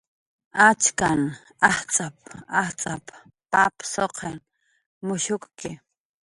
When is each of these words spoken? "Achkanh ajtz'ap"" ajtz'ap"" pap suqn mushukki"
"Achkanh 0.67 1.27
ajtz'ap"" 1.69 2.17
ajtz'ap"" 2.61 3.05
pap 3.51 3.75
suqn 3.91 4.33
mushukki" 5.05 5.71